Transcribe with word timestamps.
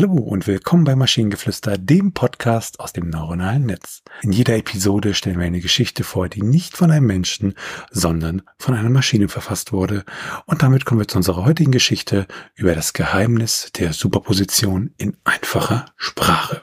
Hallo 0.00 0.12
und 0.12 0.46
willkommen 0.46 0.84
bei 0.84 0.94
Maschinengeflüster, 0.94 1.76
dem 1.76 2.12
Podcast 2.12 2.78
aus 2.78 2.92
dem 2.92 3.10
neuronalen 3.10 3.66
Netz. 3.66 4.04
In 4.22 4.30
jeder 4.30 4.56
Episode 4.56 5.12
stellen 5.12 5.40
wir 5.40 5.46
eine 5.46 5.58
Geschichte 5.58 6.04
vor, 6.04 6.28
die 6.28 6.40
nicht 6.40 6.76
von 6.76 6.92
einem 6.92 7.06
Menschen, 7.06 7.54
sondern 7.90 8.42
von 8.60 8.76
einer 8.76 8.90
Maschine 8.90 9.26
verfasst 9.26 9.72
wurde. 9.72 10.04
Und 10.46 10.62
damit 10.62 10.84
kommen 10.84 11.00
wir 11.00 11.08
zu 11.08 11.16
unserer 11.16 11.44
heutigen 11.44 11.72
Geschichte 11.72 12.28
über 12.54 12.76
das 12.76 12.92
Geheimnis 12.92 13.72
der 13.72 13.92
Superposition 13.92 14.94
in 14.98 15.16
einfacher 15.24 15.86
Sprache. 15.96 16.62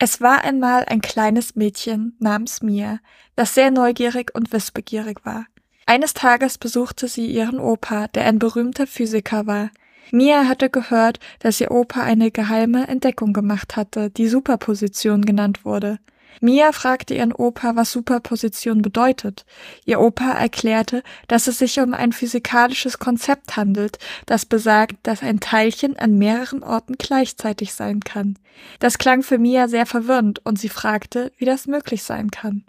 Es 0.00 0.20
war 0.20 0.42
einmal 0.42 0.84
ein 0.86 1.00
kleines 1.00 1.54
Mädchen 1.54 2.16
namens 2.18 2.60
Mia, 2.60 2.98
das 3.36 3.54
sehr 3.54 3.70
neugierig 3.70 4.34
und 4.34 4.52
wissbegierig 4.52 5.24
war. 5.24 5.46
Eines 5.86 6.12
Tages 6.12 6.58
besuchte 6.58 7.06
sie 7.06 7.26
ihren 7.26 7.60
Opa, 7.60 8.08
der 8.08 8.24
ein 8.24 8.40
berühmter 8.40 8.88
Physiker 8.88 9.46
war. 9.46 9.70
Mia 10.10 10.46
hatte 10.46 10.70
gehört, 10.70 11.18
dass 11.40 11.60
ihr 11.60 11.70
Opa 11.70 12.02
eine 12.02 12.30
geheime 12.30 12.88
Entdeckung 12.88 13.32
gemacht 13.32 13.76
hatte, 13.76 14.10
die 14.10 14.28
Superposition 14.28 15.24
genannt 15.24 15.64
wurde. 15.64 15.98
Mia 16.40 16.72
fragte 16.72 17.14
ihren 17.14 17.32
Opa, 17.32 17.74
was 17.74 17.90
Superposition 17.90 18.80
bedeutet. 18.82 19.44
Ihr 19.84 20.00
Opa 20.00 20.30
erklärte, 20.32 21.02
dass 21.26 21.48
es 21.48 21.58
sich 21.58 21.80
um 21.80 21.94
ein 21.94 22.12
physikalisches 22.12 22.98
Konzept 22.98 23.56
handelt, 23.56 23.98
das 24.26 24.46
besagt, 24.46 24.96
dass 25.02 25.22
ein 25.22 25.40
Teilchen 25.40 25.98
an 25.98 26.16
mehreren 26.16 26.62
Orten 26.62 26.94
gleichzeitig 26.96 27.72
sein 27.74 28.00
kann. 28.00 28.38
Das 28.78 28.98
klang 28.98 29.22
für 29.22 29.38
Mia 29.38 29.68
sehr 29.68 29.86
verwirrend 29.86 30.40
und 30.44 30.58
sie 30.58 30.68
fragte, 30.68 31.32
wie 31.38 31.44
das 31.44 31.66
möglich 31.66 32.02
sein 32.02 32.30
kann. 32.30 32.64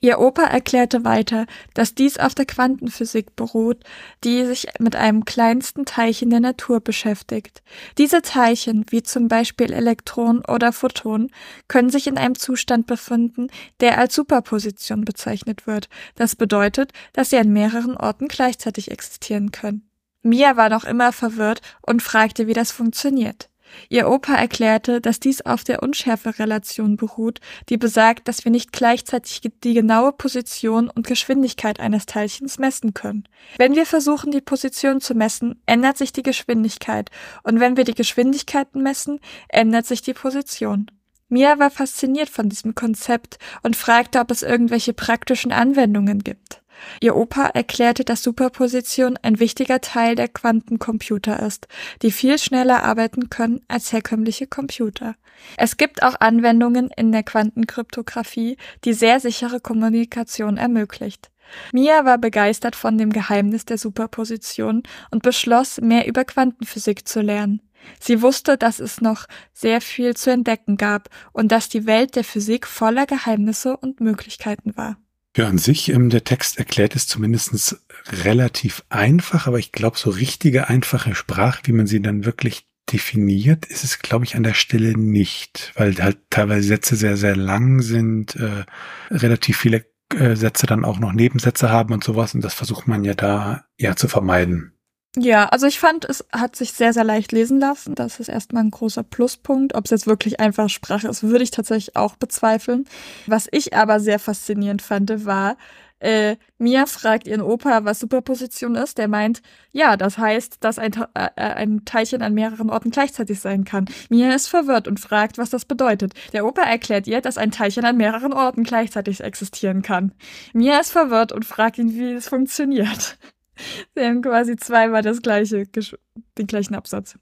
Ihr 0.00 0.20
Opa 0.20 0.44
erklärte 0.44 1.04
weiter, 1.04 1.46
dass 1.74 1.94
dies 1.94 2.16
auf 2.16 2.36
der 2.36 2.46
Quantenphysik 2.46 3.34
beruht, 3.34 3.82
die 4.22 4.44
sich 4.46 4.68
mit 4.78 4.94
einem 4.94 5.24
kleinsten 5.24 5.84
Teilchen 5.84 6.30
der 6.30 6.38
Natur 6.38 6.80
beschäftigt. 6.80 7.62
Diese 7.98 8.22
Teilchen, 8.22 8.86
wie 8.90 9.02
zum 9.02 9.26
Beispiel 9.26 9.72
Elektronen 9.72 10.44
oder 10.46 10.72
Photonen, 10.72 11.32
können 11.66 11.90
sich 11.90 12.06
in 12.06 12.16
einem 12.16 12.36
Zustand 12.36 12.86
befinden, 12.86 13.48
der 13.80 13.98
als 13.98 14.14
Superposition 14.14 15.04
bezeichnet 15.04 15.66
wird. 15.66 15.88
Das 16.14 16.36
bedeutet, 16.36 16.92
dass 17.12 17.30
sie 17.30 17.38
an 17.38 17.52
mehreren 17.52 17.96
Orten 17.96 18.28
gleichzeitig 18.28 18.90
existieren 18.90 19.50
können. 19.50 19.88
Mia 20.22 20.56
war 20.56 20.68
noch 20.68 20.84
immer 20.84 21.10
verwirrt 21.10 21.60
und 21.84 22.02
fragte, 22.02 22.46
wie 22.46 22.54
das 22.54 22.70
funktioniert. 22.70 23.48
Ihr 23.88 24.08
Opa 24.08 24.34
erklärte, 24.34 25.00
dass 25.00 25.20
dies 25.20 25.42
auf 25.42 25.64
der 25.64 25.82
Unschärferelation 25.82 26.96
beruht, 26.96 27.40
die 27.68 27.76
besagt, 27.76 28.28
dass 28.28 28.44
wir 28.44 28.52
nicht 28.52 28.72
gleichzeitig 28.72 29.40
die 29.62 29.74
genaue 29.74 30.12
Position 30.12 30.88
und 30.88 31.06
Geschwindigkeit 31.06 31.80
eines 31.80 32.06
Teilchens 32.06 32.58
messen 32.58 32.94
können. 32.94 33.28
Wenn 33.58 33.74
wir 33.74 33.86
versuchen, 33.86 34.30
die 34.30 34.40
Position 34.40 35.00
zu 35.00 35.14
messen, 35.14 35.60
ändert 35.66 35.98
sich 35.98 36.12
die 36.12 36.22
Geschwindigkeit, 36.22 37.10
und 37.42 37.60
wenn 37.60 37.76
wir 37.76 37.84
die 37.84 37.94
Geschwindigkeiten 37.94 38.82
messen, 38.82 39.20
ändert 39.48 39.86
sich 39.86 40.02
die 40.02 40.14
Position. 40.14 40.90
Mia 41.28 41.58
war 41.58 41.70
fasziniert 41.70 42.28
von 42.28 42.50
diesem 42.50 42.74
Konzept 42.74 43.38
und 43.62 43.74
fragte, 43.74 44.20
ob 44.20 44.30
es 44.30 44.42
irgendwelche 44.42 44.92
praktischen 44.92 45.50
Anwendungen 45.50 46.22
gibt. 46.22 46.61
Ihr 47.00 47.16
Opa 47.16 47.46
erklärte, 47.46 48.04
dass 48.04 48.22
Superposition 48.22 49.18
ein 49.22 49.38
wichtiger 49.38 49.80
Teil 49.80 50.14
der 50.14 50.28
Quantencomputer 50.28 51.40
ist, 51.40 51.68
die 52.02 52.10
viel 52.10 52.38
schneller 52.38 52.82
arbeiten 52.82 53.30
können 53.30 53.60
als 53.68 53.92
herkömmliche 53.92 54.46
Computer. 54.46 55.14
Es 55.56 55.76
gibt 55.76 56.02
auch 56.02 56.20
Anwendungen 56.20 56.90
in 56.96 57.12
der 57.12 57.22
Quantenkryptographie, 57.22 58.56
die 58.84 58.92
sehr 58.92 59.20
sichere 59.20 59.60
Kommunikation 59.60 60.56
ermöglicht. 60.56 61.30
Mia 61.72 62.04
war 62.04 62.18
begeistert 62.18 62.76
von 62.76 62.96
dem 62.98 63.10
Geheimnis 63.10 63.64
der 63.64 63.78
Superposition 63.78 64.82
und 65.10 65.22
beschloss, 65.22 65.80
mehr 65.80 66.06
über 66.06 66.24
Quantenphysik 66.24 67.06
zu 67.06 67.20
lernen. 67.20 67.60
Sie 68.00 68.22
wusste, 68.22 68.56
dass 68.56 68.78
es 68.78 69.00
noch 69.00 69.26
sehr 69.52 69.80
viel 69.80 70.16
zu 70.16 70.30
entdecken 70.30 70.76
gab 70.76 71.08
und 71.32 71.50
dass 71.50 71.68
die 71.68 71.86
Welt 71.86 72.14
der 72.16 72.24
Physik 72.24 72.66
voller 72.66 73.06
Geheimnisse 73.06 73.76
und 73.76 74.00
Möglichkeiten 74.00 74.76
war. 74.76 74.96
Ja, 75.36 75.48
an 75.48 75.56
sich, 75.56 75.88
ähm, 75.88 76.10
der 76.10 76.24
Text 76.24 76.58
erklärt 76.58 76.94
es 76.94 77.06
zumindest 77.06 77.80
relativ 78.24 78.84
einfach, 78.90 79.46
aber 79.46 79.58
ich 79.58 79.72
glaube, 79.72 79.96
so 79.96 80.10
richtige 80.10 80.68
einfache 80.68 81.14
Sprache, 81.14 81.62
wie 81.64 81.72
man 81.72 81.86
sie 81.86 82.02
dann 82.02 82.26
wirklich 82.26 82.66
definiert, 82.92 83.64
ist 83.64 83.84
es, 83.84 84.00
glaube 84.00 84.26
ich, 84.26 84.36
an 84.36 84.42
der 84.42 84.52
Stelle 84.52 84.96
nicht, 84.98 85.72
weil 85.74 85.96
halt 86.02 86.18
teilweise 86.28 86.68
Sätze 86.68 86.96
sehr, 86.96 87.16
sehr 87.16 87.36
lang 87.36 87.80
sind, 87.80 88.36
äh, 88.36 88.64
relativ 89.10 89.56
viele 89.56 89.86
äh, 90.14 90.36
Sätze 90.36 90.66
dann 90.66 90.84
auch 90.84 90.98
noch 90.98 91.12
Nebensätze 91.12 91.70
haben 91.70 91.94
und 91.94 92.04
sowas 92.04 92.34
und 92.34 92.42
das 92.42 92.52
versucht 92.52 92.86
man 92.86 93.04
ja 93.04 93.14
da 93.14 93.64
ja 93.78 93.96
zu 93.96 94.08
vermeiden. 94.08 94.74
Ja, 95.16 95.46
also 95.50 95.66
ich 95.66 95.78
fand, 95.78 96.06
es 96.06 96.24
hat 96.32 96.56
sich 96.56 96.72
sehr, 96.72 96.94
sehr 96.94 97.04
leicht 97.04 97.32
lesen 97.32 97.60
lassen. 97.60 97.94
Das 97.94 98.18
ist 98.18 98.28
erstmal 98.28 98.64
ein 98.64 98.70
großer 98.70 99.02
Pluspunkt. 99.02 99.74
Ob 99.74 99.84
es 99.84 99.90
jetzt 99.90 100.06
wirklich 100.06 100.40
einfach 100.40 100.70
Sprache 100.70 101.06
ist, 101.08 101.22
würde 101.22 101.44
ich 101.44 101.50
tatsächlich 101.50 101.96
auch 101.96 102.16
bezweifeln. 102.16 102.86
Was 103.26 103.46
ich 103.50 103.74
aber 103.76 104.00
sehr 104.00 104.18
faszinierend 104.18 104.80
fand, 104.80 105.26
war, 105.26 105.58
äh, 106.00 106.36
Mia 106.58 106.86
fragt 106.86 107.26
ihren 107.26 107.42
Opa, 107.42 107.84
was 107.84 108.00
Superposition 108.00 108.74
ist. 108.74 108.96
Der 108.96 109.06
meint, 109.06 109.42
ja, 109.70 109.98
das 109.98 110.16
heißt, 110.16 110.64
dass 110.64 110.78
ein, 110.78 110.92
äh, 111.14 111.28
ein 111.36 111.84
Teilchen 111.84 112.22
an 112.22 112.32
mehreren 112.32 112.70
Orten 112.70 112.90
gleichzeitig 112.90 113.38
sein 113.38 113.64
kann. 113.64 113.84
Mia 114.08 114.34
ist 114.34 114.48
verwirrt 114.48 114.88
und 114.88 114.98
fragt, 114.98 115.36
was 115.36 115.50
das 115.50 115.66
bedeutet. 115.66 116.14
Der 116.32 116.46
Opa 116.46 116.62
erklärt 116.62 117.06
ihr, 117.06 117.20
dass 117.20 117.36
ein 117.36 117.50
Teilchen 117.50 117.84
an 117.84 117.98
mehreren 117.98 118.32
Orten 118.32 118.64
gleichzeitig 118.64 119.20
existieren 119.22 119.82
kann. 119.82 120.12
Mia 120.54 120.80
ist 120.80 120.90
verwirrt 120.90 121.32
und 121.32 121.44
fragt 121.44 121.76
ihn, 121.76 121.94
wie 121.94 122.14
es 122.14 122.28
funktioniert. 122.28 123.18
Sie 123.94 124.02
haben 124.02 124.22
quasi 124.22 124.56
zweimal 124.56 125.02
das 125.02 125.22
gleiche, 125.22 125.64
den 125.66 126.46
gleichen 126.46 126.74
Absatz. 126.74 127.16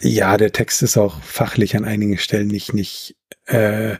Ja, 0.00 0.36
der 0.36 0.52
Text 0.52 0.82
ist 0.82 0.96
auch 0.96 1.22
fachlich 1.22 1.76
an 1.76 1.84
einigen 1.84 2.18
Stellen 2.18 2.48
nicht, 2.48 2.74
nicht 2.74 3.16
äh, 3.46 3.96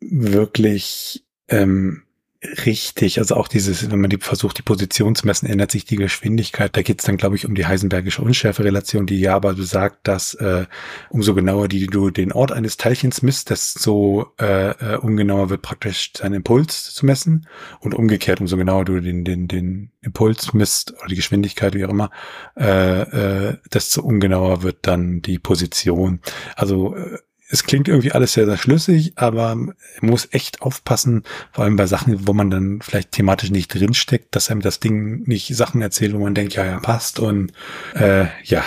wirklich 0.00 1.24
ähm, 1.48 2.02
Richtig, 2.42 3.18
also 3.18 3.36
auch 3.36 3.48
dieses, 3.48 3.90
wenn 3.90 4.00
man 4.00 4.08
die 4.08 4.16
versucht, 4.16 4.56
die 4.56 4.62
Position 4.62 5.14
zu 5.14 5.26
messen, 5.26 5.46
ändert 5.46 5.70
sich 5.70 5.84
die 5.84 5.96
Geschwindigkeit. 5.96 6.74
Da 6.74 6.80
geht 6.80 7.00
es 7.00 7.04
dann, 7.04 7.18
glaube 7.18 7.36
ich, 7.36 7.44
um 7.44 7.54
die 7.54 7.66
Heisenbergische 7.66 8.22
Unschärferelation, 8.22 9.04
die 9.04 9.20
ja 9.20 9.36
aber 9.36 9.52
besagt, 9.52 10.08
dass 10.08 10.32
äh, 10.34 10.64
umso 11.10 11.34
genauer 11.34 11.68
die 11.68 11.86
du 11.86 12.08
den 12.08 12.32
Ort 12.32 12.50
eines 12.50 12.78
Teilchens 12.78 13.20
misst, 13.20 13.50
desto 13.50 14.32
äh, 14.40 14.70
äh, 14.70 14.96
ungenauer 14.96 15.50
wird 15.50 15.60
praktisch 15.60 16.12
sein 16.16 16.32
Impuls 16.32 16.94
zu 16.94 17.04
messen. 17.04 17.46
Und 17.80 17.94
umgekehrt, 17.94 18.40
umso 18.40 18.56
genauer 18.56 18.86
du 18.86 19.00
den, 19.00 19.22
den, 19.22 19.46
den 19.46 19.92
Impuls 20.00 20.54
misst 20.54 20.94
oder 20.94 21.08
die 21.08 21.16
Geschwindigkeit, 21.16 21.74
wie 21.74 21.84
auch 21.84 21.90
immer, 21.90 22.10
äh, 22.58 23.48
äh, 23.50 23.58
desto 23.70 24.00
ungenauer 24.00 24.62
wird 24.62 24.78
dann 24.86 25.20
die 25.20 25.38
Position. 25.38 26.20
Also 26.56 26.96
äh, 26.96 27.18
es 27.50 27.64
klingt 27.64 27.88
irgendwie 27.88 28.12
alles 28.12 28.32
sehr, 28.32 28.46
sehr 28.46 28.56
schlüssig, 28.56 29.12
aber 29.16 29.56
muss 30.00 30.28
echt 30.30 30.62
aufpassen, 30.62 31.24
vor 31.52 31.64
allem 31.64 31.76
bei 31.76 31.86
Sachen, 31.86 32.26
wo 32.26 32.32
man 32.32 32.50
dann 32.50 32.80
vielleicht 32.80 33.12
thematisch 33.12 33.50
nicht 33.50 33.74
drinsteckt, 33.74 34.34
dass 34.34 34.50
einem 34.50 34.60
das 34.60 34.80
Ding 34.80 35.24
nicht 35.26 35.54
Sachen 35.56 35.82
erzählt, 35.82 36.14
wo 36.14 36.18
man 36.18 36.34
denkt, 36.34 36.54
ja, 36.54 36.64
ja, 36.64 36.78
passt 36.78 37.18
und 37.18 37.52
äh, 37.94 38.26
ja. 38.44 38.64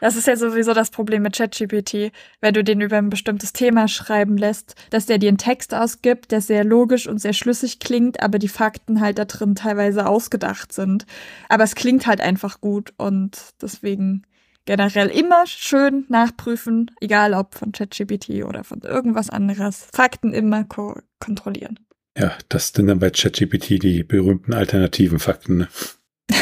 Das 0.00 0.16
ist 0.16 0.26
ja 0.26 0.36
sowieso 0.36 0.74
das 0.74 0.90
Problem 0.90 1.22
mit 1.22 1.36
ChatGPT, 1.36 2.12
wenn 2.40 2.52
du 2.52 2.62
den 2.62 2.82
über 2.82 2.98
ein 2.98 3.08
bestimmtes 3.08 3.54
Thema 3.54 3.88
schreiben 3.88 4.36
lässt, 4.36 4.74
dass 4.90 5.06
der 5.06 5.18
dir 5.18 5.28
einen 5.28 5.38
Text 5.38 5.72
ausgibt, 5.72 6.32
der 6.32 6.42
sehr 6.42 6.64
logisch 6.64 7.06
und 7.06 7.18
sehr 7.18 7.32
schlüssig 7.32 7.78
klingt, 7.78 8.22
aber 8.22 8.38
die 8.38 8.48
Fakten 8.48 9.00
halt 9.00 9.18
da 9.18 9.24
drin 9.24 9.54
teilweise 9.54 10.06
ausgedacht 10.06 10.72
sind. 10.72 11.06
Aber 11.48 11.64
es 11.64 11.74
klingt 11.74 12.06
halt 12.06 12.20
einfach 12.20 12.60
gut 12.60 12.92
und 12.98 13.38
deswegen 13.62 14.26
generell 14.66 15.08
immer 15.08 15.46
schön 15.46 16.04
nachprüfen, 16.08 16.90
egal 17.00 17.32
ob 17.32 17.54
von 17.54 17.72
ChatGPT 17.72 18.44
oder 18.44 18.64
von 18.64 18.82
irgendwas 18.82 19.30
anderes. 19.30 19.88
Fakten 19.92 20.34
immer 20.34 20.64
ko 20.64 20.98
kontrollieren. 21.18 21.78
Ja, 22.18 22.32
das 22.48 22.72
sind 22.72 22.86
dann 22.88 22.98
bei 22.98 23.10
ChatGPT 23.10 23.82
die 23.82 24.02
berühmten 24.02 24.52
alternativen 24.52 25.18
Fakten. 25.18 25.58
Ne? 25.58 25.68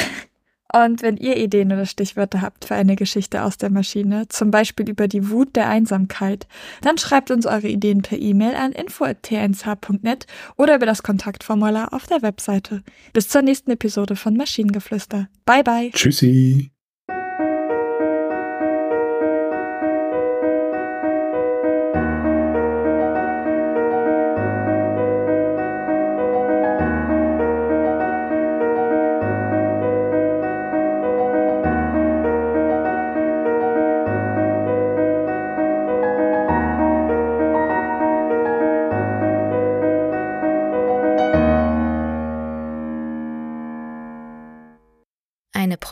Und 0.73 1.03
wenn 1.03 1.17
ihr 1.17 1.37
Ideen 1.37 1.73
oder 1.73 1.87
Stichwörter 1.87 2.43
habt 2.43 2.65
für 2.65 2.75
eine 2.75 2.97
Geschichte 2.97 3.45
aus 3.45 3.59
der 3.59 3.71
Maschine, 3.71 4.27
zum 4.29 4.51
Beispiel 4.51 4.89
über 4.89 5.07
die 5.07 5.31
Wut 5.31 5.55
der 5.55 5.69
Einsamkeit, 5.69 6.49
dann 6.81 6.99
schreibt 6.99 7.31
uns 7.31 7.47
eure 7.47 7.69
Ideen 7.69 8.03
per 8.03 8.19
E-Mail 8.19 8.57
an 8.57 8.73
info.tnsh.net 8.73 10.27
oder 10.57 10.77
über 10.77 10.87
das 10.87 11.05
Kontaktformular 11.05 11.93
auf 11.93 12.07
der 12.07 12.23
Webseite. 12.23 12.83
Bis 13.13 13.29
zur 13.29 13.43
nächsten 13.43 13.71
Episode 13.71 14.17
von 14.17 14.37
Maschinengeflüster. 14.37 15.29
Bye 15.45 15.63
bye. 15.63 15.91
Tschüssi. 15.93 16.74